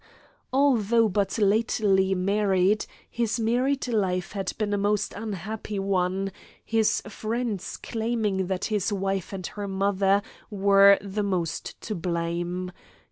[0.51, 6.31] Although but lately married, his married life had been a most unhappy one,
[6.65, 12.71] his friends claiming that his wife and her mother were the most to blame.